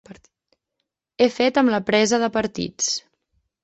He 1.25 1.29
fet 1.35 1.61
amb 1.65 1.77
la 1.77 1.83
presa 1.93 2.23
de 2.27 2.35
partits. 2.43 2.93